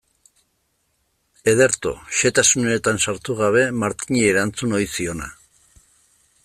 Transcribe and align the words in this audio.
Ederto, 1.53 1.91
xehetasunetan 2.21 2.99
sartu 3.05 3.37
gabe, 3.43 3.67
Martini 3.83 4.27
erantzun 4.31 4.77
ohi 4.79 4.93
ziona. 4.97 5.29